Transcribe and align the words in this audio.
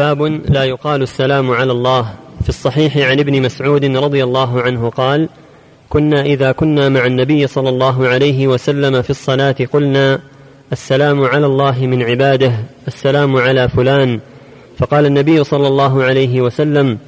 باب 0.00 0.22
لا 0.48 0.64
يقال 0.64 1.02
السلام 1.02 1.50
على 1.50 1.72
الله. 1.72 2.06
في 2.42 2.48
الصحيح 2.48 2.96
عن 2.96 3.18
ابن 3.20 3.42
مسعود 3.42 3.84
رضي 3.84 4.24
الله 4.24 4.60
عنه 4.62 4.90
قال 4.90 5.28
كنا 5.88 6.22
إذا 6.22 6.52
كنا 6.52 6.88
مع 6.88 7.06
النبي 7.06 7.46
صلى 7.46 7.68
الله 7.68 8.08
عليه 8.08 8.48
وسلم 8.48 9.02
في 9.02 9.10
الصلاة 9.10 9.56
قلنا 9.72 10.20
السلام 10.72 11.24
على 11.24 11.46
الله 11.46 11.86
من 11.86 12.02
عباده 12.02 12.52
السلام 12.88 13.36
على 13.36 13.68
فلان. 13.68 14.20
فقال 14.78 15.06
النبي 15.06 15.44
صلى 15.44 15.68
الله 15.68 16.04
عليه 16.04 16.40
وسلم 16.40 16.98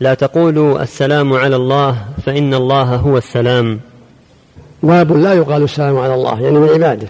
لا 0.00 0.14
تقولوا 0.14 0.82
السلام 0.82 1.32
على 1.32 1.56
الله 1.56 1.96
فإن 2.26 2.54
الله 2.54 2.96
هو 2.96 3.18
السلام. 3.18 3.80
باب 4.82 5.16
لا 5.16 5.34
يقال 5.34 5.62
السلام 5.62 5.96
على 5.98 6.14
الله 6.14 6.40
يعني 6.40 6.58
من 6.58 6.68
عباده 6.68 7.08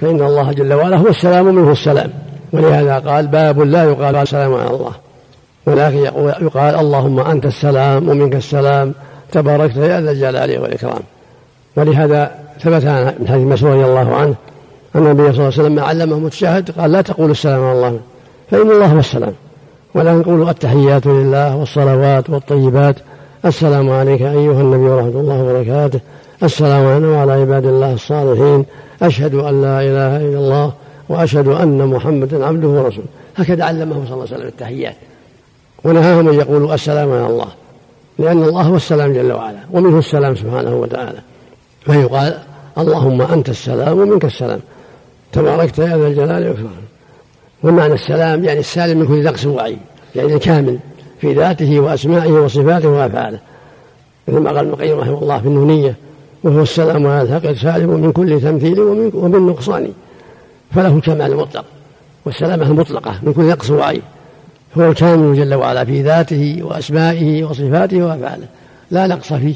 فإن 0.00 0.20
الله 0.22 0.52
جل 0.52 0.72
وعلا 0.72 0.96
هو 0.96 1.08
السلام 1.08 1.54
منه 1.54 1.72
السلام. 1.72 2.23
ولهذا 2.54 2.98
قال 2.98 3.26
باب 3.26 3.60
لا 3.60 3.84
يقال 3.84 4.16
السلام 4.16 4.54
على 4.54 4.70
الله. 4.70 4.92
ولكن 5.66 5.98
يقال 6.46 6.74
اللهم 6.74 7.20
أنت 7.20 7.46
السلام 7.46 8.08
ومنك 8.08 8.34
السلام 8.34 8.94
تباركت 9.32 9.76
يا 9.76 10.00
ذا 10.00 10.10
الجلال 10.10 10.58
والإكرام. 10.62 11.00
ولهذا 11.76 12.30
ثبت 12.60 12.84
من 13.20 13.28
حديث 13.28 13.46
مسعود 13.46 13.72
رضي 13.72 13.84
الله 13.84 14.14
عنه 14.14 14.34
أن 14.96 15.06
النبي 15.06 15.22
صلى 15.22 15.30
الله 15.30 15.44
عليه 15.44 15.62
وسلم 15.62 15.80
علمهم 15.80 16.26
التشهد 16.26 16.70
قال 16.70 16.92
لا 16.92 17.02
تقول 17.02 17.30
السلام 17.30 17.64
على 17.64 17.72
الله 17.72 17.98
فإن 18.50 18.70
الله 18.70 18.86
هو 18.86 18.98
السلام. 18.98 19.32
ولكن 19.94 20.22
قولوا 20.22 20.50
التحيات 20.50 21.06
لله 21.06 21.56
والصلوات 21.56 22.30
والطيبات. 22.30 22.96
السلام 23.44 23.90
عليك 23.90 24.22
أيها 24.22 24.60
النبي 24.60 24.82
ورحمة 24.82 25.20
الله 25.20 25.42
وبركاته. 25.42 26.00
السلام 26.42 26.86
علينا 26.86 27.08
وعلى 27.08 27.32
عباد 27.32 27.66
الله 27.66 27.92
الصالحين. 27.92 28.64
أشهد 29.02 29.34
أن 29.34 29.62
لا 29.62 29.80
إله 29.80 30.16
إلا 30.16 30.38
الله 30.38 30.72
وأشهد 31.14 31.48
أن 31.48 31.86
محمدا 31.86 32.46
عبده 32.46 32.68
ورسوله. 32.68 33.06
هكذا 33.36 33.64
علمهم 33.64 34.04
صلى 34.06 34.14
الله 34.14 34.26
عليه 34.26 34.36
وسلم 34.36 34.48
التحيات. 34.48 34.96
ونهاهم 35.84 36.28
أن 36.28 36.34
يقولوا 36.34 36.74
السلام 36.74 37.12
على 37.12 37.26
الله. 37.26 37.48
لأن 38.18 38.42
الله 38.42 38.62
هو 38.62 38.76
السلام 38.76 39.12
جل 39.12 39.32
وعلا 39.32 39.58
ومنه 39.72 39.98
السلام 39.98 40.36
سبحانه 40.36 40.76
وتعالى. 40.76 41.18
فيقال 41.80 42.38
اللهم 42.78 43.22
أنت 43.22 43.48
السلام 43.48 43.98
ومنك 43.98 44.24
السلام. 44.24 44.60
تباركت 45.32 45.78
يا 45.78 45.96
ذا 45.96 46.06
الجلال 46.06 46.42
والإكرام. 46.42 46.84
ومعنى 47.62 47.94
السلام 47.94 48.44
يعني 48.44 48.60
السالم 48.60 48.98
من 48.98 49.06
كل 49.06 49.24
نقص 49.24 49.46
وعيب 49.46 49.78
يعني 50.16 50.34
الكامل 50.34 50.78
في 51.20 51.32
ذاته 51.32 51.80
وأسمائه 51.80 52.32
وصفاته 52.32 52.88
وأفعاله. 52.88 53.38
مثل 54.28 54.38
ما 54.38 54.50
قال 54.50 54.58
ابن 54.58 54.72
رحمه 54.72 55.22
الله 55.22 55.38
في 55.38 55.46
النونية 55.46 55.94
وهو 56.44 56.62
السلام 56.62 57.06
على 57.06 57.22
الحق 57.22 57.52
سالم 57.52 57.90
من 57.90 58.12
كل 58.12 58.40
تمثيل 58.40 58.80
ومن, 58.80 59.10
ومن 59.14 59.46
نقصان. 59.46 59.92
فله 60.70 60.96
الكمال 60.96 61.32
المطلق 61.32 61.64
والسلامة 62.24 62.66
المطلقة 62.66 63.18
من 63.22 63.32
كل 63.32 63.42
نقص 63.42 63.70
وعيب 63.70 64.02
هو 64.78 64.90
الكامل 64.90 65.36
جل 65.36 65.54
وعلا 65.54 65.84
في 65.84 66.02
ذاته 66.02 66.58
وأسمائه 66.62 67.44
وصفاته 67.44 68.02
وأفعاله. 68.02 68.46
لا 68.90 69.06
نقص 69.06 69.32
فيه 69.32 69.54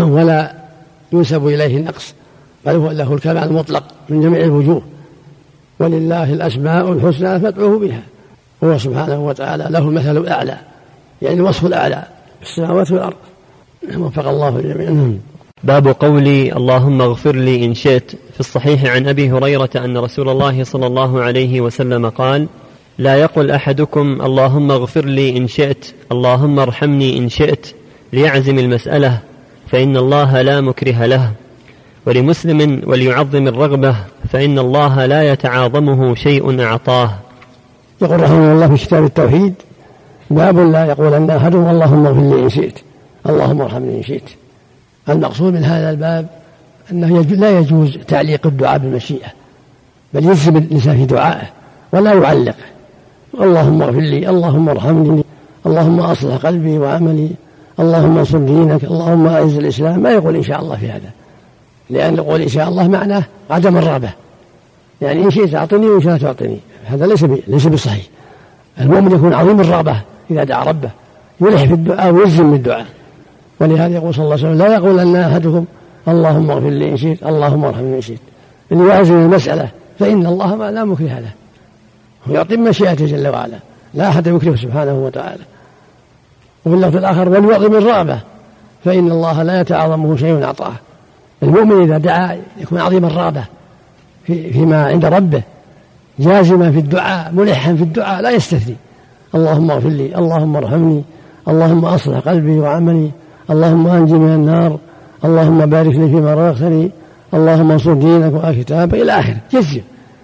ولا 0.00 0.54
ينسب 1.12 1.46
إليه 1.46 1.76
النقص 1.76 2.14
بل 2.66 2.76
هو 2.76 2.90
له 2.90 3.14
الكمال 3.14 3.44
المطلق 3.44 3.84
من 4.08 4.20
جميع 4.20 4.44
الوجوه. 4.44 4.82
ولله 5.78 6.32
الأسماء 6.32 6.92
الحسنى 6.92 7.40
فادعوه 7.40 7.78
بها. 7.78 8.02
هو 8.64 8.78
سبحانه 8.78 9.26
وتعالى 9.26 9.66
له 9.70 9.78
المثل 9.78 10.16
الأعلى 10.16 10.56
يعني 11.22 11.36
الوصف 11.36 11.66
الأعلى 11.66 12.02
في 12.40 12.50
السماوات 12.50 12.90
والأرض. 12.90 13.16
وفق 13.96 14.28
الله 14.28 14.48
الجميع 14.48 15.12
باب 15.64 15.88
قولي 15.88 16.56
اللهم 16.56 17.00
اغفر 17.02 17.36
لي 17.36 17.64
إن 17.64 17.74
شئت. 17.74 18.12
في 18.34 18.40
الصحيح 18.40 18.84
عن 18.84 19.08
أبي 19.08 19.30
هريرة 19.30 19.70
أن 19.76 19.98
رسول 19.98 20.28
الله 20.28 20.64
صلى 20.64 20.86
الله 20.86 21.22
عليه 21.22 21.60
وسلم 21.60 22.08
قال 22.08 22.46
لا 22.98 23.16
يقل 23.16 23.50
أحدكم 23.50 24.22
اللهم 24.22 24.70
اغفر 24.70 25.04
لي 25.04 25.36
إن 25.36 25.48
شئت 25.48 25.86
اللهم 26.12 26.58
ارحمني 26.58 27.18
إن 27.18 27.28
شئت 27.28 27.66
ليعزم 28.12 28.58
المسألة 28.58 29.18
فإن 29.70 29.96
الله 29.96 30.42
لا 30.42 30.60
مكره 30.60 31.06
له. 31.06 31.32
ولمسلم 32.06 32.82
وليعظم 32.86 33.48
الرغبة 33.48 33.96
فإن 34.28 34.58
الله 34.58 35.06
لا 35.06 35.32
يتعاظمه 35.32 36.14
شيء 36.14 36.60
أعطاه. 36.60 37.10
يقول 38.02 38.20
رحمه 38.20 38.52
الله 38.52 38.76
في 38.76 38.86
كتاب 38.86 39.04
التوحيد 39.04 39.54
باب 40.30 40.58
لا 40.58 40.84
يقول 40.84 41.14
أن 41.14 41.30
احدهم 41.30 41.68
اللهم 41.68 42.06
اغفر 42.06 42.36
لي 42.36 42.44
إن 42.44 42.48
شئت 42.48 42.78
اللهم 43.28 43.60
ارحمني 43.60 43.98
إن 43.98 44.02
شئت. 44.02 44.30
المقصود 45.08 45.52
من 45.52 45.64
هذا 45.64 45.90
الباب 45.90 46.41
أنه 46.92 47.20
لا 47.22 47.58
يجوز 47.58 47.98
تعليق 48.08 48.46
الدعاء 48.46 48.78
بالمشيئة 48.78 49.28
بل 50.14 50.24
يلزم 50.24 50.56
الإنسان 50.56 50.96
في 50.96 51.04
دعائه 51.04 51.46
ولا 51.92 52.12
يعلق. 52.12 52.56
اللهم 53.40 53.82
اغفر 53.82 54.00
لي 54.00 54.28
اللهم 54.28 54.68
ارحمني 54.68 55.24
اللهم 55.66 56.00
أصلح 56.00 56.36
قلبي 56.36 56.78
وعملي 56.78 57.30
اللهم 57.80 58.18
انصر 58.18 58.38
دينك 58.38 58.84
اللهم 58.84 59.26
أعز 59.26 59.56
الإسلام. 59.56 59.98
ما 59.98 60.10
يقول 60.10 60.36
إن 60.36 60.42
شاء 60.42 60.60
الله 60.60 60.76
في 60.76 60.90
هذا 60.90 61.10
لأن 61.90 62.14
يقول 62.16 62.40
إن 62.40 62.48
شاء 62.48 62.68
الله 62.68 62.88
معناه 62.88 63.24
عدم 63.50 63.76
الرغبة. 63.76 64.10
يعني 65.02 65.24
إن 65.24 65.30
شئت 65.30 65.54
أعطني 65.54 65.86
وإن 65.86 66.00
شئت 66.00 66.20
تعطني. 66.22 66.58
هذا 66.84 67.06
ليس 67.06 67.24
ليس 67.48 67.66
بصحيح. 67.66 68.04
المؤمن 68.80 69.12
يكون 69.12 69.34
عظيم 69.34 69.60
الرغبة 69.60 69.96
إذا 70.30 70.44
دعا 70.44 70.64
ربه 70.64 70.90
يلح 71.40 71.64
في 71.64 71.74
الدعاء 71.74 72.12
ويلزم 72.12 72.50
بالدعاء. 72.50 72.86
ولهذا 73.60 73.94
يقول 73.94 74.14
صلى 74.14 74.24
الله 74.24 74.36
عليه 74.36 74.46
وسلم 74.46 74.58
لا 74.58 74.74
يقول 74.74 74.98
أن 74.98 75.16
أحدكم 75.16 75.64
اللهم 76.08 76.50
اغفر 76.50 76.68
لي 76.68 76.88
إن 76.88 76.96
شئت 76.96 77.22
اللهم 77.22 77.64
ارحمني 77.64 77.96
إن 77.96 78.00
شئت. 78.00 78.18
اللي 78.72 78.88
يعزم 78.88 79.14
المسألة 79.14 79.68
فإن 79.98 80.26
الله 80.26 80.56
ما 80.56 80.70
لا 80.70 80.84
مكره 80.84 81.18
له 81.18 81.30
ويعطي 82.26 82.56
مشيئته 82.56 83.06
جل 83.06 83.28
وعلا. 83.28 83.58
لا 83.94 84.08
أحد 84.08 84.26
يكره 84.26 84.56
سبحانه 84.56 84.94
وتعالى. 84.94 85.42
وفي 86.66 86.76
اللفظ 86.76 86.96
الآخر 86.96 87.28
وليعطي 87.28 87.68
من 87.68 87.86
رغبة 87.86 88.18
فإن 88.84 89.10
الله 89.10 89.42
لا 89.42 89.60
يتعاظمه 89.60 90.16
شيء 90.16 90.44
أعطاه. 90.44 90.72
المؤمن 91.42 91.82
إذا 91.82 91.98
دعا 91.98 92.38
يكون 92.60 92.80
عظيم 92.80 93.04
الرغبة 93.04 93.44
في 94.26 94.52
فيما 94.52 94.86
عند 94.86 95.04
ربه 95.04 95.42
جازما 96.18 96.72
في 96.72 96.78
الدعاء 96.78 97.32
ملحا 97.32 97.74
في 97.74 97.82
الدعاء 97.82 98.22
لا 98.22 98.30
يستثني. 98.30 98.76
اللهم 99.34 99.70
اغفر 99.70 99.88
لي 99.88 100.18
اللهم 100.18 100.56
ارحمني 100.56 101.02
اللهم 101.48 101.84
أصلح 101.84 102.18
قلبي 102.18 102.60
وعملي 102.60 103.10
اللهم 103.50 103.86
انجي 103.86 104.14
من 104.14 104.34
النار 104.34 104.78
اللهم 105.24 105.66
بارك 105.66 105.94
لي 105.94 106.08
فيما 106.08 106.34
رزقتني 106.34 106.90
اللهم 107.34 107.70
انصر 107.70 107.94
دينك 107.94 108.32
وكتابك 108.44 108.94
إلى 108.94 109.12
آخره. 109.12 109.36
جزم. 109.52 109.80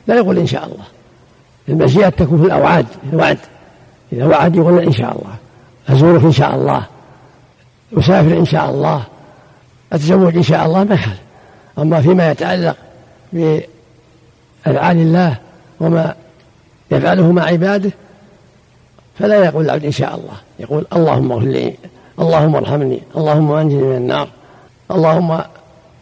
لا 0.07 0.15
يقول 0.15 0.39
إن 0.39 0.47
شاء 0.47 0.65
الله. 0.65 0.85
المشيئة 1.69 2.09
تكون 2.09 2.41
في 2.41 2.47
الأوعاد 2.47 2.87
في 2.87 3.17
الوعد. 3.17 3.39
إذا 4.13 4.27
وعد 4.27 4.57
يقول 4.57 4.79
إن 4.79 4.93
شاء 4.93 5.11
الله. 5.11 5.35
أزورك 5.89 6.25
إن 6.25 6.33
شاء 6.33 6.55
الله. 6.55 6.83
أسافر 7.99 8.39
إن 8.39 8.45
شاء 8.45 8.71
الله. 8.71 9.03
أتزوج 9.93 10.37
إن 10.37 10.43
شاء 10.43 10.67
الله 10.67 10.85
ما 10.85 10.95
يخالف. 10.95 11.21
أما 11.79 12.01
فيما 12.01 12.31
يتعلق 12.31 12.77
بأفعال 13.33 14.97
الله 14.97 15.37
وما 15.81 16.15
يفعله 16.91 17.33
مع 17.33 17.43
عباده 17.43 17.91
فلا 19.19 19.45
يقول 19.45 19.65
العبد 19.65 19.85
إن 19.85 19.91
شاء 19.91 20.15
الله. 20.15 20.37
يقول 20.59 20.87
اللهم 20.93 21.33
اغفر 21.33 21.47
لي 21.47 21.75
اللهم 22.21 22.57
ارحمني 22.57 23.03
اللهم 23.17 23.53
أنجني 23.53 23.83
من 23.83 23.97
النار. 23.97 24.29
اللهم 24.91 25.43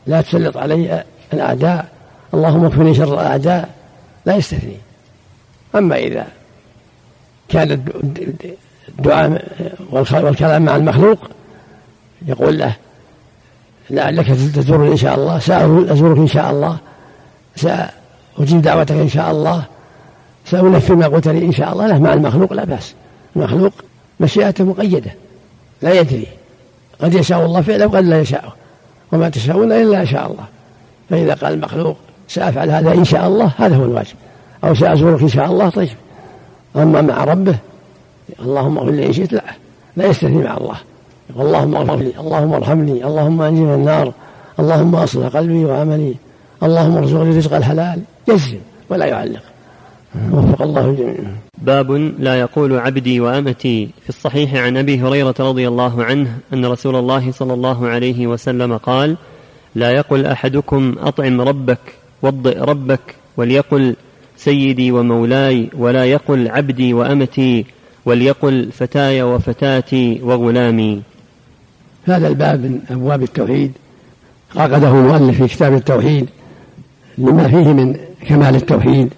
لا 0.07 0.21
تسلط 0.21 0.57
علي 0.57 1.05
الأعداء 1.33 1.87
اللهم 2.35 2.65
اكفني 2.65 2.95
شر 2.95 3.15
الأعداء 3.21 3.69
لا 4.27 4.37
يستثني. 4.37 4.77
أما 5.75 5.97
إذا 5.97 6.27
كان 7.49 7.85
الدعاء 8.89 9.43
والكلام 9.91 10.65
مع 10.65 10.77
المخلوق 10.77 11.19
يقول 12.27 12.59
له 12.59 12.73
لعلك 13.91 14.27
تزورني 14.27 14.93
إن 14.93 14.97
شاء 14.97 15.15
الله 15.15 15.39
سأزورك 15.39 16.19
إن 16.19 16.27
شاء 16.27 16.51
الله 16.51 16.79
سأجيب 17.57 18.63
دعوتك 18.63 18.95
إن 18.95 19.09
شاء 19.09 19.31
الله 19.31 19.65
سأنفذ 20.45 20.95
ما 20.95 21.07
قلت 21.07 21.29
لي 21.29 21.45
إن 21.45 21.53
شاء 21.53 21.73
الله. 21.73 21.87
له 21.87 21.99
مع 21.99 22.13
المخلوق 22.13 22.53
لا 22.53 22.65
بأس. 22.65 22.95
المخلوق 23.37 23.73
مشيئته 24.21 24.65
مقيدة 24.65 25.11
لا 25.83 26.01
يدري. 26.01 26.27
قد 27.01 27.15
يشاء 27.15 27.47
الله 27.47 27.61
فعله 27.61 27.87
وقد 27.87 28.05
لا 28.05 28.21
يشاءه 28.21 28.55
وما 29.13 29.29
تشاءون 29.29 29.73
إلا 29.73 30.01
إن 30.01 30.07
شاء 30.07 30.27
الله. 30.27 30.45
فإذا 31.11 31.35
قال 31.35 31.55
المخلوق 31.55 31.97
سأفعل 32.29 32.71
هذا 32.71 32.93
إن 32.93 33.05
شاء 33.05 33.27
الله 33.27 33.53
هذا 33.57 33.77
هو 33.77 33.85
الواجب. 33.85 34.17
أو 34.65 34.75
سأزورك 34.75 35.21
إن 35.21 35.29
شاء 35.29 35.47
الله 35.47 35.69
طيب. 35.69 35.89
أما 36.77 37.01
مع 37.03 37.25
ربه 37.25 37.57
اللهم 38.41 38.79
اغفر 38.79 38.91
لي 38.91 39.07
إن 39.07 39.13
شئت 39.13 39.33
لا. 39.33 39.45
لا 39.97 40.07
يستثني 40.07 40.43
مع 40.43 40.57
الله. 40.57 40.77
اللهم 41.41 41.75
اغفر 41.75 41.97
لي 41.97 42.13
اللهم 42.21 42.53
ارحمني 42.55 43.05
اللهم 43.07 43.43
أنجي 43.43 43.61
من 43.61 43.75
النار 43.75 44.13
اللهم 44.61 44.95
أصلح 44.95 45.27
قلبي 45.37 45.65
وعملي 45.65 46.15
اللهم 46.63 46.97
ارزقني 46.97 47.37
رزق 47.37 47.55
الحلال. 47.55 48.01
يجزم 48.29 48.59
ولا 48.91 49.07
يعلق. 49.07 49.43
وفق 50.33 50.63
الله 50.63 50.91
الجميع 50.91 51.15
باب 51.59 51.91
لا 52.19 52.41
يقول 52.41 52.79
عبدي 52.79 53.21
وأمتي. 53.21 53.89
في 54.03 54.09
الصحيح 54.09 54.55
عن 54.55 54.77
أبي 54.77 55.01
هريرة 55.01 55.35
رضي 55.41 55.69
الله 55.69 56.05
عنه 56.05 56.39
أن 56.53 56.67
رسول 56.67 56.97
الله 56.97 57.33
صلى 57.33 57.55
الله 57.55 57.89
عليه 57.89 58.27
وسلم 58.27 58.77
قال 58.77 59.17
لا 59.75 59.91
يقل 59.91 60.27
أحدكم 60.27 60.95
أطعم 60.99 61.41
ربك 61.41 61.79
وضئ 62.23 62.59
ربك 62.59 63.01
وليقل 63.37 63.97
سيدي 64.37 64.93
ومولاي 64.93 65.71
ولا 65.75 66.05
يقل 66.05 66.49
عبدي 66.49 66.95
وأمتي 66.95 67.65
وليقل 68.05 68.73
فتاي 68.73 69.23
وفتاتي 69.23 70.21
وغلامي. 70.23 71.03
هذا 72.05 72.29
الباب 72.29 72.61
من 72.61 72.81
أبواب 72.91 73.23
التوحيد. 73.23 73.73
عقده 74.57 74.89
المؤلف 74.89 75.43
في 75.43 75.49
كتاب 75.49 75.75
التوحيد 75.75 76.27
لما 77.19 77.49
فيه 77.49 77.73
من 77.73 77.97
كمال 78.29 78.55
التوحيد. 78.55 79.13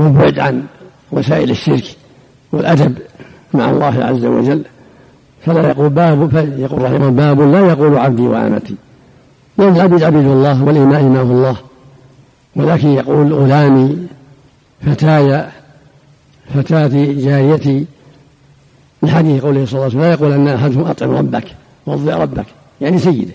والبعد 0.00 0.38
عن 0.38 0.64
وسائل 1.12 1.50
الشرك 1.50 1.96
والأدب 2.52 2.98
مع 3.54 3.70
الله 3.70 4.04
عز 4.04 4.24
وجل. 4.24 4.64
فلا 5.46 5.68
يقول 5.68 5.88
باب 5.88 6.34
يقول 6.58 6.82
رحمه 6.82 7.10
باب 7.10 7.40
لا 7.40 7.60
يقول 7.60 7.98
عبدي 7.98 8.22
وأمتي. 8.22 8.74
لأن 9.58 9.76
العبد 9.76 10.02
عبد 10.02 10.24
الله 10.24 10.64
والإماء 10.64 11.00
إمام 11.00 11.30
الله؟ 11.30 11.56
ولكن 12.56 12.88
يقول 12.88 13.32
غلامي 13.32 14.06
فتاي 14.86 15.46
فتاتي 16.54 17.14
جاريتي. 17.14 17.86
من 19.02 19.10
حديث 19.10 19.42
قوله 19.42 19.66
صلى 19.66 19.72
الله 19.72 19.84
عليه 19.84 19.94
وسلم 19.94 20.02
لا 20.02 20.12
يقول 20.12 20.32
أن 20.32 20.48
أحدهم 20.48 20.84
أطعم 20.84 21.10
ربك 21.10 21.44
وضع 21.86 22.16
ربك 22.16 22.46
يعني 22.80 22.98
سيده. 22.98 23.32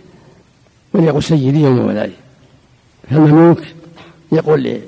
بل 0.94 1.03
يقول 1.03 1.23
سيدي 1.23 1.67
ومولاي 1.67 2.12
فالمملوك 3.09 3.62
يقول 4.31 4.79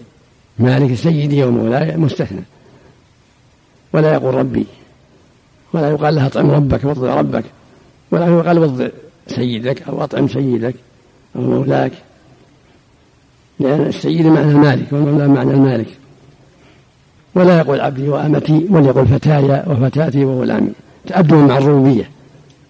لمالك 0.59 0.93
سيدي 0.93 1.43
ومولاي 1.43 1.97
مستثنى. 1.97 2.41
ولا 3.93 4.13
يقول 4.13 4.33
ربي. 4.33 4.65
ولا 5.73 5.89
يقال 5.89 6.15
له 6.15 6.25
اطعم 6.25 6.51
ربك 6.51 6.83
وضع 6.83 7.15
ربك. 7.15 7.43
ولا 8.11 8.27
يقال 8.27 8.59
وضع 8.59 8.87
سيدك 9.27 9.81
أو 9.81 10.03
أطعم 10.03 10.27
سيدك 10.27 10.75
أو 11.35 11.41
مولاك. 11.41 11.91
لأن 13.59 13.81
السيد 13.81 14.25
معنى 14.25 14.51
المالك 14.51 14.93
والمولى 14.93 15.27
معنى 15.27 15.51
المالك. 15.51 15.87
ولا 17.35 17.57
يقول 17.57 17.81
عبدي 17.81 18.09
وأمتي 18.09 18.67
وليقول 18.69 19.07
فتاي 19.07 19.63
وفتاتي 19.67 20.25
وغلامي 20.25 20.71
تأدب 21.07 21.33
مع 21.33 21.57
الربوبية. 21.57 22.09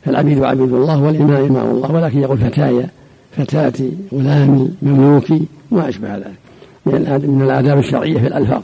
فالعبيد 0.06 0.44
عبيد 0.44 0.74
الله 0.74 1.04
والإمام 1.04 1.46
إمام 1.46 1.70
الله. 1.70 1.92
ولكن 1.92 2.22
يقول 2.22 2.38
فتاي 2.38 2.86
فتاتي 3.38 3.92
غلامي 4.14 4.74
مملوكي 4.82 5.46
وما 5.72 5.90
أشبه 5.90 6.16
ذلك. 6.16 6.47
من 7.28 7.42
الآداب 7.42 7.78
الشرعية 7.78 8.20
في 8.20 8.28
الألفاظ. 8.28 8.62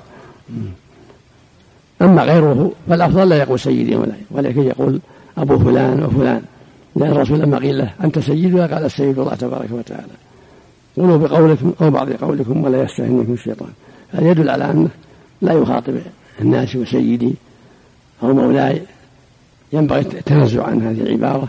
أما 2.01 2.23
غيره 2.23 2.71
فالأفضل 2.89 3.29
لا 3.29 3.35
يقول 3.35 3.59
سيدي 3.59 3.95
ولا 3.95 4.13
ولكن 4.31 4.63
يقول 4.63 4.99
أبو 5.37 5.59
فلان 5.59 6.03
وفلان 6.03 6.41
لأن 6.95 7.11
الرسول 7.11 7.39
لما 7.39 7.57
قيل 7.57 7.77
له 7.77 7.93
أنت 8.03 8.19
سيدنا 8.19 8.65
قال 8.65 8.85
السيد 8.85 9.19
الله 9.19 9.35
تبارك 9.35 9.71
وتعالى. 9.71 10.13
قولوا 10.97 11.17
بقولكم 11.17 11.73
أو 11.81 11.89
بعض 11.89 12.11
قولكم 12.11 12.63
ولا 12.63 12.83
يستهنكم 12.83 13.33
الشيطان. 13.33 13.69
هذا 14.11 14.31
يدل 14.31 14.49
على 14.49 14.71
أنه 14.71 14.89
لا 15.41 15.53
يخاطب 15.53 15.93
الناس 16.41 16.75
وسيدي 16.75 17.33
أو 18.23 18.33
مولاي. 18.33 18.81
ينبغي 19.73 19.99
التنزع 19.99 20.63
عن 20.63 20.81
هذه 20.81 21.01
العبارة 21.01 21.47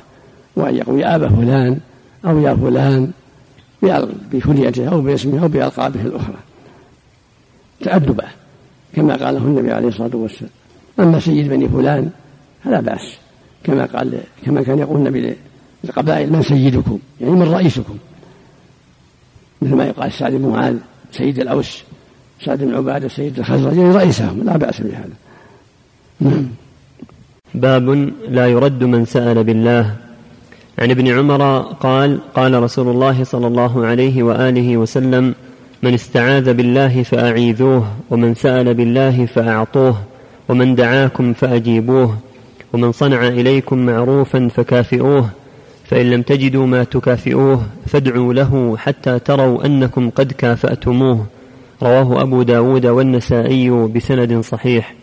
وأن 0.56 0.76
يقول 0.76 1.00
يا 1.00 1.14
أبا 1.16 1.28
فلان 1.28 1.78
أو 2.26 2.38
يا 2.38 2.54
فلان 2.54 3.10
بكنيته 4.32 4.88
أو 4.88 5.00
باسمه 5.00 5.42
أو 5.42 5.48
بألقابه 5.48 6.00
الأخرى. 6.00 6.36
تأدبا 7.80 8.24
كما 8.96 9.16
قاله 9.16 9.38
النبي 9.38 9.72
عليه 9.72 9.88
الصلاة 9.88 10.10
والسلام 10.16 10.50
أما 11.00 11.20
سيد 11.20 11.48
بني 11.48 11.68
فلان 11.68 12.10
فلا 12.64 12.80
بأس. 12.80 13.16
كما 13.64 13.84
قال 13.84 14.20
كما 14.46 14.62
كان 14.62 14.78
يقول 14.78 14.96
النبي 14.96 15.36
للقبائل 15.84 16.32
من 16.32 16.42
سيدكم؟ 16.42 16.98
يعني 17.20 17.32
من 17.32 17.42
رئيسكم. 17.42 17.96
مثل 19.62 19.74
ما 19.74 19.84
يقال 19.84 20.12
سعد 20.12 20.32
بن 20.32 20.48
معاذ 20.48 20.76
سيد 21.12 21.38
الأوس 21.38 21.82
سعد 22.44 22.58
بن 22.58 22.74
عبادة 22.74 23.08
سيد 23.08 23.38
الخزرج 23.38 23.76
يعني 23.76 23.94
رئيسهم. 23.94 24.42
لا 24.44 24.56
بأس 24.56 24.80
بهذا. 24.80 25.16
نعم. 26.20 26.46
باب 27.54 28.12
لا 28.28 28.46
يرد 28.46 28.84
من 28.84 29.04
سأل 29.04 29.44
بالله. 29.44 29.96
عن 30.78 30.90
ابن 30.90 31.08
عمر 31.08 31.60
قال 31.60 32.20
قال 32.34 32.62
رسول 32.62 32.88
الله 32.88 33.24
صلى 33.24 33.46
الله 33.46 33.86
عليه 33.86 34.22
وآله 34.22 34.76
وسلم 34.76 35.34
من 35.84 35.94
استعاذ 35.94 36.52
بالله 36.52 37.02
فأعيذوه 37.02 37.86
ومن 38.10 38.34
سأل 38.34 38.74
بالله 38.74 39.26
فأعطوه 39.26 39.96
ومن 40.48 40.74
دعاكم 40.74 41.32
فأجيبوه 41.32 42.16
ومن 42.72 42.92
صنع 42.92 43.28
إليكم 43.28 43.78
معروفا 43.78 44.48
فكافئوه 44.48 45.28
فإن 45.84 46.10
لم 46.10 46.22
تجدوا 46.22 46.66
ما 46.66 46.84
تكافئوه 46.84 47.62
فادعوا 47.86 48.34
له 48.34 48.76
حتى 48.76 49.18
تروا 49.18 49.66
أنكم 49.66 50.10
قد 50.10 50.32
كافأتموه. 50.32 51.26
رواه 51.82 52.22
أبو 52.22 52.42
داود 52.42 52.86
والنسائي 52.86 53.70
بسند 53.70 54.40
صحيح. 54.40 54.94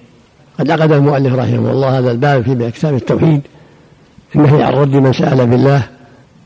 قد 0.60 0.72
عقد 0.72 0.92
المؤلف 0.92 1.34
رحمه 1.34 1.72
الله 1.72 2.00
هذا 2.00 2.12
الباب 2.12 2.44
في 2.44 2.72
كتاب 2.72 2.94
التوحيد 2.96 3.42
النهي 4.36 4.64
عن 4.64 4.74
رد 4.74 4.96
من 4.96 5.14
سأل 5.14 5.48
بالله 5.48 5.84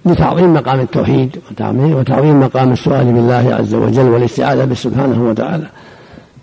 لتعظيم 0.06 0.54
مقام 0.54 0.80
التوحيد 0.80 1.38
وتعظيم 1.80 2.40
مقام 2.40 2.72
السؤال 2.72 3.06
بالله 3.06 3.56
عز 3.60 3.74
وجل 3.74 4.10
والاستعاذة 4.10 4.66
به 4.66 4.76
سبحانه 4.76 5.30
وتعالى. 5.30 5.68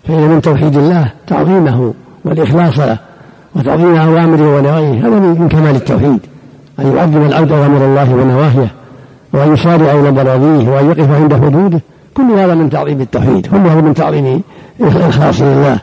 فإن 0.07 0.29
من 0.29 0.41
توحيد 0.41 0.77
الله 0.77 1.07
تعظيمه 1.27 1.93
والإخلاص 2.25 2.79
له 2.79 2.97
وتعظيم 3.55 3.95
أوامره 3.95 4.57
ونواهيه 4.57 5.07
هذا 5.07 5.19
من 5.19 5.47
كمال 5.51 5.75
التوحيد. 5.75 6.19
أن 6.79 6.95
يعظم 6.95 7.25
العبد 7.25 7.51
أوامر 7.51 7.85
الله 7.85 8.13
ونواهيه 8.13 8.71
وأن 9.33 9.53
يسارع 9.53 9.91
إلى 9.91 10.11
مراضيه 10.11 10.69
وأن 10.69 10.89
يقف 10.89 11.11
عند 11.11 11.33
حدوده. 11.33 11.81
كل 12.13 12.23
هذا 12.23 12.55
من 12.55 12.69
تعظيم 12.69 13.01
التوحيد. 13.01 13.47
كل 13.47 13.57
هذا 13.57 13.81
من 13.81 13.93
تعظيم 13.93 14.41
الإخلاص 14.79 15.41
لله 15.41 15.79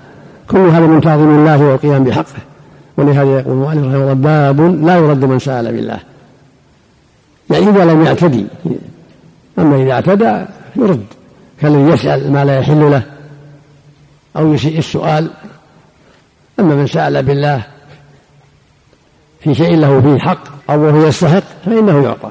كل 0.51 0.59
هذا 0.59 0.87
من 0.87 1.01
تعظيم 1.01 1.31
الله 1.31 1.65
والقيام 1.65 2.05
بحقه. 2.05 2.41
ولهذا 2.97 3.39
يقول 3.39 3.53
المؤلف 3.53 3.85
رحمه 3.85 3.97
الله 3.97 4.13
باب 4.13 4.61
لا 4.61 4.97
يرد 4.97 5.25
من 5.25 5.39
سأل 5.39 5.73
بالله. 5.73 6.10
يعني 7.51 7.69
إذا 7.69 7.85
لم 7.85 8.05
يعتدي 8.05 8.47
أما 9.59 9.77
إذا 9.77 9.93
اعتدى 9.93 10.45
يرد 10.77 11.05
كالذي 11.61 11.93
يسأل 11.93 12.33
ما 12.33 12.45
لا 12.45 12.59
يحل 12.59 12.91
له 12.91 13.03
أو 14.37 14.55
يسيء 14.55 14.79
السؤال 14.79 15.31
أما 16.61 16.75
من 16.75 16.87
سأل 16.87 17.23
بالله 17.23 17.63
في 19.41 19.55
شيء 19.55 19.77
له 19.77 20.01
فيه 20.01 20.19
حق 20.19 20.71
أو 20.71 20.81
وهو 20.81 21.07
يستحق 21.07 21.43
فإنه 21.65 22.05
يعطى. 22.05 22.31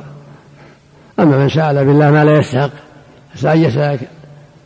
أما 1.20 1.38
من 1.38 1.50
سأل 1.50 1.86
بالله 1.86 2.12
ما 2.12 2.26
لا 2.26 2.38
يستحق 2.38 2.72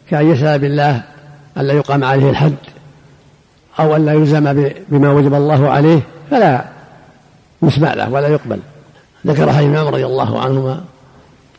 كأن 0.09 0.31
يسأل 0.31 0.59
بالله 0.59 1.03
ألا 1.57 1.73
يقام 1.73 2.03
عليه 2.03 2.29
الحد 2.29 2.55
أو 3.79 3.95
أن 3.95 4.05
لا 4.05 4.13
يلزم 4.13 4.53
بما 4.89 5.11
وجب 5.11 5.33
الله 5.33 5.69
عليه 5.69 5.99
فلا 6.31 6.65
يسمع 7.63 7.93
له 7.93 8.09
ولا 8.09 8.27
يقبل. 8.27 8.59
ذكر 9.27 9.53
حديث 9.53 9.77
عمر 9.77 9.93
رضي 9.93 10.05
الله 10.05 10.39
عنهما 10.39 10.81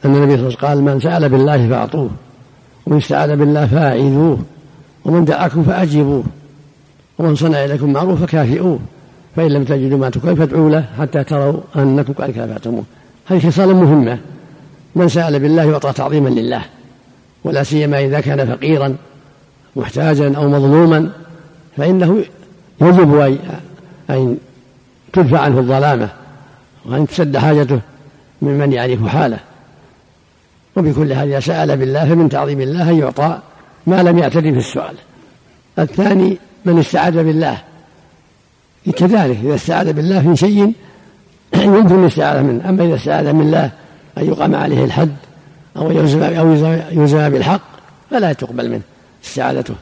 أن 0.05 0.15
النبي 0.15 0.37
صلى 0.37 0.47
الله 0.47 0.47
عليه 0.47 0.47
وسلم 0.47 0.69
قال 0.69 0.83
من 0.83 1.01
سأل 1.01 1.29
بالله 1.29 1.69
فأعطوه 1.69 2.11
ومن 2.87 2.97
استعاذ 2.97 3.37
بالله 3.37 3.67
فأعيذوه 3.67 4.39
ومن 5.05 5.25
دعاكم 5.25 5.63
فأجيبوه 5.63 6.25
ومن 7.19 7.35
صنع 7.35 7.65
إليكم 7.65 7.93
معروف 7.93 8.23
فكافئوه 8.23 8.79
فإن 9.37 9.49
لم 9.49 9.65
تجدوا 9.65 9.99
ما 9.99 10.11
تكافئ 10.11 10.35
فادعوا 10.35 10.71
له 10.71 10.85
حتى 10.99 11.25
تروا 11.25 11.61
أنكم 11.77 12.13
قد 12.13 12.31
كافأتموه 12.31 12.85
هذه 13.27 13.47
خصال 13.47 13.75
مهمة. 13.75 14.19
من 14.97 15.09
سأل 15.09 15.41
بالله 15.41 15.65
يعطى 15.65 15.93
تعظيما 15.93 16.29
لله 16.29 16.63
ولا 17.45 17.63
سيما 17.63 18.05
إذا 18.05 18.21
كان 18.21 18.47
فقيرا 18.47 18.97
محتاجا 19.77 20.37
أو 20.37 20.49
مظلوما 20.49 21.11
فإنه 21.77 22.25
يجب 22.81 23.39
أن 24.11 24.37
تدفع 25.13 25.39
عنه 25.39 25.59
الظلامة. 25.59 26.09
وأن 26.87 27.07
تسد 27.07 27.37
حاجته 27.37 27.81
ممن 28.43 28.73
يعرف 28.73 29.07
حاله. 29.07 29.39
وبكل 30.77 31.13
هذا 31.13 31.41
سأل 31.41 31.77
بالله 31.77 32.05
فمن 32.05 32.29
تعظيم 32.29 32.61
الله 32.61 32.91
أن 32.91 32.99
يعطى 32.99 33.39
ما 33.87 34.03
لم 34.03 34.19
يعتدي 34.19 34.53
في 34.53 34.59
السؤال 34.59 34.95
الثاني 35.79 36.39
من 36.65 36.79
استعاذ 36.79 37.25
بالله. 37.25 37.59
كذلك 38.97 39.39
إذا 39.45 39.55
استعاذ 39.55 39.93
بالله 39.93 40.21
في 40.21 40.37
شيء 40.37 40.73
يمكن 41.63 42.03
الاستعاذة 42.03 42.43
منه. 42.43 42.69
أما 42.69 42.85
إذا 42.85 42.95
استعاذ 42.95 43.33
من 43.33 43.41
الله 43.41 43.71
أن 44.19 44.27
يقام 44.27 44.55
عليه 44.55 44.85
الحد 44.85 45.17
أو 45.77 45.91
يلزم 45.91 46.23
أو 46.23 46.53
يلزم 46.93 47.29
بالحق 47.29 47.61
فلا 48.11 48.33
تقبل 48.33 48.71
منه 48.71 48.83
استعاذته. 49.25 49.75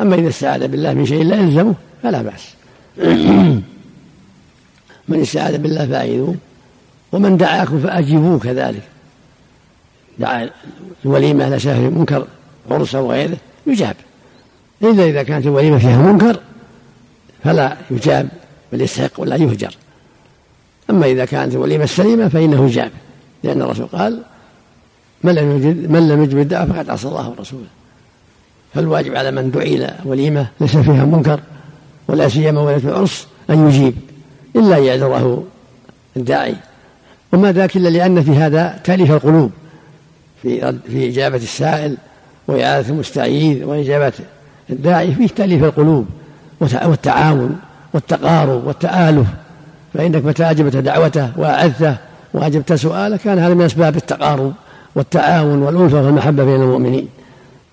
أما 0.00 0.14
إذا 0.14 0.28
استعاذ 0.28 0.68
بالله 0.68 0.94
من 0.94 1.06
شيء 1.06 1.24
لا 1.24 1.36
يلزمه 1.36 1.74
فلا 2.02 2.22
بأس. 2.22 2.54
من 5.08 5.20
استعاذ 5.20 5.58
بالله 5.58 5.86
فأعيذوه 5.86 6.34
ومن 7.12 7.36
دعاكم 7.36 7.80
فأجيبوه 7.80 8.38
كذلك. 8.38 8.82
دعا 10.18 10.50
الوليمة 11.04 11.44
على 11.44 11.60
شهر 11.60 11.90
منكر 11.90 12.26
عرس 12.70 12.94
أو 12.94 13.12
غيره 13.12 13.36
يجاب. 13.66 13.96
إلا 14.82 15.04
إذا 15.04 15.22
كانت 15.22 15.46
الوليمة 15.46 15.78
فيها 15.78 16.02
منكر 16.02 16.40
فلا 17.44 17.76
يجاب 17.90 18.28
بل 18.72 18.80
يستحق 18.80 19.10
ولا 19.18 19.36
يهجر. 19.36 19.76
أما 20.90 21.06
إذا 21.06 21.24
كانت 21.24 21.54
الوليمة 21.54 21.86
سليمة 21.86 22.28
فإنه 22.28 22.66
يجاب 22.66 22.90
لأن 23.42 23.62
الرسول 23.62 23.86
قال 23.86 24.22
من 25.24 25.34
لم 25.34 25.56
يجد 25.56 25.90
من 25.90 26.08
لم 26.08 26.22
يجب 26.24 26.38
الدعوة 26.38 26.72
فقد 26.72 26.90
عصى 26.90 27.08
الله 27.08 27.28
ورسوله. 27.28 27.66
فالواجب 28.74 29.16
على 29.16 29.30
من 29.30 29.50
دعي 29.50 29.74
إلى 29.74 29.94
وليمة 30.04 30.46
ليس 30.60 30.76
فيها 30.76 31.04
منكر 31.04 31.40
ولا 32.08 32.28
سيما 32.28 32.60
وليمة 32.60 32.90
العرس 32.90 33.26
أن 33.50 33.68
يجيب. 33.68 33.94
إلا 34.56 34.78
أن 34.78 34.82
يعذره 34.82 35.44
الداعي. 36.16 36.54
وما 37.32 37.52
ذاك 37.52 37.76
إلا 37.76 37.88
لأن 37.88 38.22
في 38.22 38.30
هذا 38.30 38.80
تأليف 38.84 39.10
القلوب 39.10 39.50
في 40.42 40.78
في 40.88 41.08
إجابة 41.08 41.36
السائل 41.36 41.96
وإعادة 42.48 42.88
المستعيذ 42.88 43.64
وإجابة 43.64 44.12
الداعي 44.70 45.14
فيه 45.14 45.26
تأليف 45.26 45.64
القلوب 45.64 46.06
والتعاون 46.60 47.58
والتقارب 47.94 48.66
والتآلف. 48.66 49.26
فإنك 49.94 50.24
متى 50.24 50.44
أجبت 50.50 50.76
دعوته 50.76 51.30
وأعذته 51.36 51.96
وأجبت 52.34 52.72
سؤاله 52.72 53.16
كان 53.16 53.38
هذا 53.38 53.54
من 53.54 53.64
أسباب 53.64 53.96
التقارب 53.96 54.52
والتعاون 54.94 55.62
والألفة 55.62 56.02
والمحبة 56.02 56.44
بين 56.44 56.62
المؤمنين. 56.62 57.08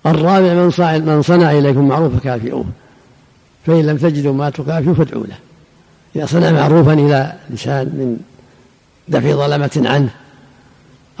الرابع 0.06 0.54
من 0.54 0.70
صنع 0.70 0.98
من 0.98 1.22
صنع 1.22 1.50
إليكم 1.50 1.88
معروفا 1.88 2.18
فكافئوه 2.18 2.64
فإن 3.66 3.86
لم 3.86 3.96
تجدوا 3.96 4.34
ما 4.34 4.50
تكافئوا 4.50 4.94
فادعوا 4.94 5.26
له. 5.26 5.36
إذا 6.16 6.26
صنع 6.26 6.50
معروفا 6.50 6.92
إلى 6.92 7.32
إنسان 7.50 7.86
من 7.86 8.16
دفع 9.08 9.32
ظلمة 9.32 9.70
عنه 9.76 10.08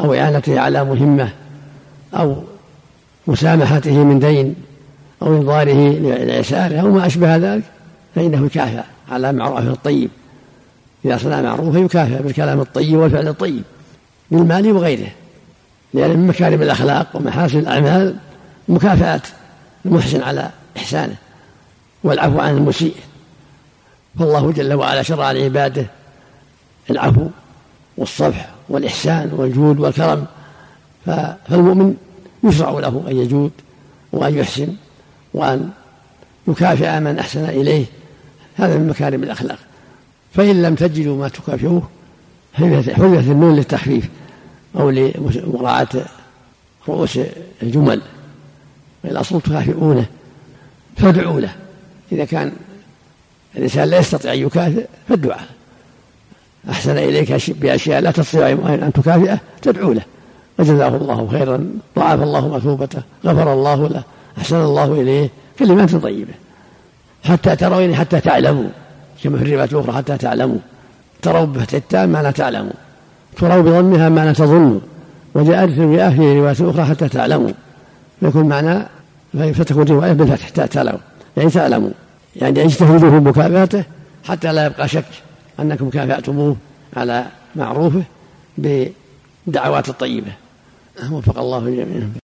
أو 0.00 0.14
إعانته 0.14 0.60
على 0.60 0.84
مهمة 0.84 1.28
أو 2.14 2.36
مسامحته 3.26 4.04
من 4.04 4.18
دين 4.18 4.54
أو 5.22 5.36
إنظاره 5.36 5.98
لعساره 6.24 6.80
أو 6.80 6.90
ما 6.90 7.06
أشبه 7.06 7.36
ذلك 7.36 7.64
فإنه 8.14 8.46
يكافئ 8.46 8.82
على 9.10 9.32
معروفه 9.32 9.72
الطيب. 9.72 10.10
إذا 11.04 11.16
صنع 11.16 11.40
معروفا 11.40 11.78
يكافئ 11.78 12.22
بالكلام 12.22 12.60
الطيب 12.60 12.94
والفعل 12.96 13.28
الطيب 13.28 13.62
بالمال 14.30 14.72
وغيره 14.72 15.08
لأن 15.94 16.10
من 16.10 16.26
مكارم 16.26 16.62
الأخلاق 16.62 17.06
ومحاسن 17.14 17.58
الأعمال 17.58 18.14
مكافأة 18.68 19.20
المحسن 19.84 20.22
على 20.22 20.50
إحسانه 20.76 21.14
والعفو 22.04 22.40
عن 22.40 22.56
المسيء. 22.56 22.94
فالله 24.18 24.52
جل 24.52 24.72
وعلا 24.72 25.02
شرع 25.02 25.32
لعباده 25.32 25.86
العفو 26.90 27.26
والصفح 27.96 28.50
والإحسان 28.68 29.30
والجود 29.32 29.80
والكرم 29.80 30.26
فالمؤمن 31.06 31.96
يشرع 32.44 32.70
له 32.70 33.04
أن 33.08 33.16
يجود 33.16 33.52
وأن 34.12 34.38
يحسن 34.38 34.68
وأن 35.34 35.70
يكافئ 36.48 37.00
من 37.00 37.18
أحسن 37.18 37.44
إليه. 37.44 37.84
هذا 38.56 38.76
من 38.78 38.88
مكارم 38.88 39.22
الأخلاق. 39.22 39.58
فإن 40.34 40.62
لم 40.62 40.74
تجدوا 40.74 41.16
ما 41.16 41.28
تكافئوه 41.28 41.88
حذفت 42.54 42.98
النون 43.30 43.56
للتخفيف 43.56 44.08
أو 44.76 44.90
لمراعاة 44.90 45.88
رؤوس 46.88 47.18
الجمل 47.62 48.00
والأصل 49.04 49.40
تكافئونه 49.40 50.06
فادعوا 50.96 51.40
له. 51.40 51.54
إذا 52.12 52.24
كان 52.24 52.52
الإنسان 53.56 53.88
لا 53.88 53.98
يستطيع 53.98 54.32
أن 54.32 54.38
يكافئ 54.38 54.86
فالدعاء. 55.08 55.46
أحسن 56.70 56.98
إليك 56.98 57.50
بأشياء 57.60 58.00
لا 58.00 58.10
تستطيع 58.10 58.48
أن 58.50 58.90
تكافئه 58.94 59.38
تدعو 59.62 59.92
له. 59.92 60.02
وجزاه 60.58 60.88
الله 60.88 61.28
خيرا 61.30 61.66
ضاعف 61.96 62.22
الله 62.22 62.48
مثوبته 62.56 63.02
غفر 63.26 63.52
الله 63.52 63.88
له 63.88 64.02
أحسن 64.38 64.56
الله 64.56 64.92
إليه. 64.92 65.28
كلمات 65.58 65.94
طيبة. 65.96 66.32
حتى 67.24 67.56
تروا 67.56 67.80
يعني 67.80 67.96
حتى 67.96 68.20
تعلموا. 68.20 68.68
كما 69.24 69.38
في 69.38 69.44
الروايات 69.44 69.72
الأخرى 69.72 69.92
حتى 69.92 70.16
تعلموا. 70.16 70.58
تروا 71.22 71.44
بفتح 71.44 71.74
التام 71.74 72.08
ما 72.08 72.22
لا 72.22 72.30
تعلموا. 72.30 72.72
تروا 73.36 73.62
بضمها 73.62 74.08
ما 74.08 74.24
لا 74.24 74.32
تظنوا 74.32 74.80
وجاءت 75.34 75.70
في 75.70 75.82
رواية 76.38 76.70
أخرى 76.70 76.84
حتى 76.84 77.08
تعلموا. 77.08 77.52
فيكون 78.20 78.48
معنى 78.48 78.86
فتكون 79.54 79.84
رواية 79.84 80.12
بالفتح 80.12 80.46
حتى 80.46 80.66
تعلموا. 80.66 80.98
يعني 81.36 81.50
تعلموا. 81.50 81.90
يعني 82.36 82.64
اجتهدوا 82.64 83.10
في 83.10 83.16
مكافأته 83.16 83.84
حتى 84.28 84.52
لا 84.52 84.66
يبقى 84.66 84.88
شك 84.88 85.04
أنكم 85.60 85.90
كافأتموه 85.90 86.56
على 86.96 87.26
معروفه 87.56 88.02
بالدعوات 88.58 89.88
الطيبة. 89.88 90.32
وفق 91.10 91.38
الله 91.38 91.60
جميعا. 91.60 92.12